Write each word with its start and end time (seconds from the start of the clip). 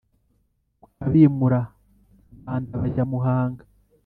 ukabimura 0.85 1.61
rwanda 2.37 2.73
bajya 2.81 3.03
muhanga 3.11 3.63